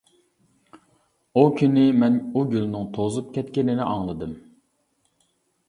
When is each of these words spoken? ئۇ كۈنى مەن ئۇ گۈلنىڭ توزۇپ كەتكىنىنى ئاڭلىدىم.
ئۇ 1.35 1.43
كۈنى 1.59 1.83
مەن 2.05 2.17
ئۇ 2.27 2.45
گۈلنىڭ 2.55 2.89
توزۇپ 2.97 3.31
كەتكىنىنى 3.39 3.87
ئاڭلىدىم. 3.93 4.35